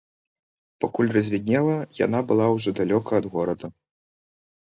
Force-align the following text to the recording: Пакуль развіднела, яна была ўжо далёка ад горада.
Пакуль 0.83 1.11
развіднела, 1.17 1.75
яна 2.05 2.19
была 2.31 2.47
ўжо 2.55 2.69
далёка 2.79 3.11
ад 3.23 3.27
горада. 3.35 3.65